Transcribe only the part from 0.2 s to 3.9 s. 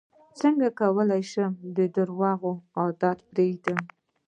څنګه کولی شم د درواغو عادت پرېږدم